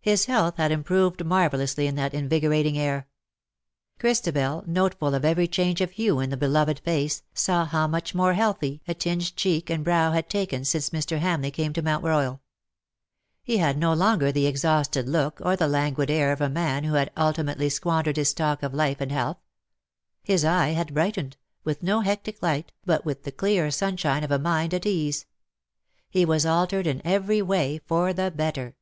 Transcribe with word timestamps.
His 0.00 0.24
health 0.24 0.56
had 0.56 0.70
im 0.70 0.84
proved 0.84 1.22
marvellously 1.26 1.86
in 1.88 1.96
that 1.96 2.14
invigorating 2.14 2.78
air. 2.78 3.08
Chris 3.98 4.20
tabel, 4.20 4.62
noteful 4.66 5.14
of 5.14 5.22
every 5.24 5.46
change 5.48 5.80
of 5.82 5.90
hue 5.90 6.20
in 6.20 6.30
the 6.30 6.36
beloved 6.36 6.78
face, 6.78 7.24
saw 7.34 7.64
how 7.66 7.86
much 7.88 8.14
more 8.14 8.32
healthy 8.34 8.80
a 8.86 8.94
tinge 8.94 9.34
cheek 9.34 9.68
and 9.68 9.84
brow 9.84 10.12
had 10.12 10.30
taken 10.30 10.64
since 10.64 10.90
Mr. 10.90 11.18
Hamleigh 11.18 11.50
came 11.52 11.72
to 11.74 11.82
Mount 11.82 12.04
Royal. 12.04 12.40
He 13.42 13.56
had 13.58 13.76
no 13.76 13.92
longer 13.92 14.30
the 14.32 14.46
exhausted 14.46 15.08
look 15.08 15.40
or 15.44 15.56
the 15.56 15.68
languid 15.68 16.08
air 16.10 16.30
of 16.32 16.40
a 16.40 16.48
man 16.48 16.84
who 16.84 16.94
had 16.94 17.10
untimely 17.16 17.68
squandered 17.68 18.16
his 18.16 18.30
stock 18.30 18.62
of 18.62 18.72
life 18.72 19.00
and 19.00 19.12
health. 19.12 19.38
His 20.22 20.44
eye 20.44 20.68
had 20.68 20.94
brightened— 20.94 21.36
with 21.64 21.82
no 21.82 22.00
hectic 22.00 22.36
^NOT 22.40 22.64
DEATH, 22.64 22.66
BUT 22.86 23.04
LOVE.'" 23.04 23.04
135 23.04 23.04
liglit^ 23.04 23.04
but 23.04 23.04
with 23.04 23.24
the 23.24 23.32
clear 23.32 23.70
sunshine 23.72 24.24
of 24.24 24.30
a 24.30 24.38
mind 24.38 24.72
at 24.72 24.86
ease. 24.86 25.26
He 26.08 26.24
"was 26.24 26.46
altered 26.46 26.86
in 26.86 27.02
every 27.04 27.42
way 27.42 27.80
for 27.84 28.12
the 28.14 28.30
better. 28.30 28.76